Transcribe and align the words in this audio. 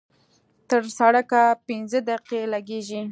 تر 0.69 0.83
سړکه 0.97 1.41
پينځه 1.67 1.99
دقيقې 2.09 2.41
لګېږي. 2.53 3.01